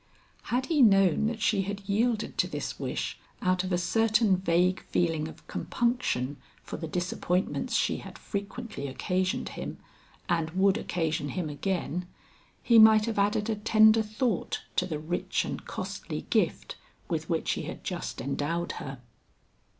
Had 0.45 0.65
he 0.65 0.81
known 0.81 1.27
that 1.27 1.43
she 1.43 1.61
had 1.61 1.81
yielded 1.87 2.35
to 2.39 2.47
this 2.47 2.79
wish 2.79 3.19
out 3.39 3.63
of 3.63 3.71
a 3.71 3.77
certain 3.77 4.35
vague 4.35 4.81
feeling 4.85 5.27
of 5.27 5.45
compunction 5.45 6.37
for 6.63 6.77
the 6.77 6.87
disappointments 6.87 7.75
she 7.75 7.97
had 7.97 8.17
frequently 8.17 8.87
occasioned 8.87 9.49
him 9.49 9.77
and 10.27 10.49
would 10.59 10.75
occasion 10.79 11.29
him 11.29 11.49
again, 11.51 12.07
he 12.63 12.79
might 12.79 13.05
have 13.05 13.19
added 13.19 13.47
a 13.47 13.55
tender 13.55 14.01
thought 14.01 14.61
to 14.75 14.87
the 14.87 14.97
rich 14.97 15.45
and 15.45 15.65
costly 15.67 16.25
gift 16.31 16.77
with 17.07 17.29
which 17.29 17.51
he 17.51 17.61
had 17.65 17.83
just 17.83 18.19
endowed 18.21 18.71
her. 18.81 18.99